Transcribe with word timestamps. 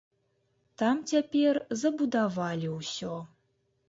Там 0.81 0.95
цяпер 1.11 1.59
забудавалі 1.81 2.71
ўсё. 2.79 3.13